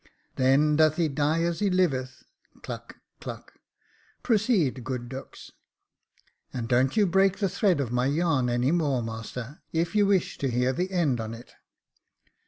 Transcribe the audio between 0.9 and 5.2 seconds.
he die as he liveth. (Cluck, cluck.) Pro ceed, good